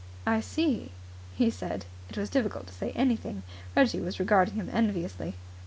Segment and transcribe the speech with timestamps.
[0.25, 0.93] "I see,"
[1.35, 1.85] he said.
[2.09, 3.43] It was difficult to say anything.
[3.75, 5.35] Reggie was regarding him enviously.